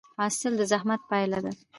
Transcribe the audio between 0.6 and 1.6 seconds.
زحمت پایله ده؟